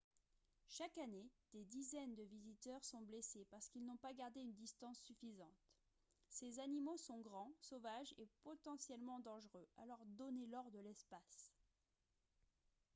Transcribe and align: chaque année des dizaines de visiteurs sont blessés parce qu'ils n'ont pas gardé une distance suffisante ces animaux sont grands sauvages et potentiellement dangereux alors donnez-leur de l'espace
chaque 0.67 0.97
année 0.97 1.29
des 1.53 1.63
dizaines 1.63 2.15
de 2.15 2.23
visiteurs 2.23 2.83
sont 2.83 3.01
blessés 3.03 3.45
parce 3.51 3.69
qu'ils 3.69 3.85
n'ont 3.85 3.97
pas 3.97 4.13
gardé 4.13 4.39
une 4.41 4.55
distance 4.55 4.99
suffisante 5.03 5.69
ces 6.27 6.59
animaux 6.59 6.97
sont 6.97 7.19
grands 7.19 7.53
sauvages 7.61 8.11
et 8.17 8.27
potentiellement 8.41 9.19
dangereux 9.19 9.67
alors 9.77 10.03
donnez-leur 10.17 10.71
de 10.71 10.79
l'espace 10.79 11.53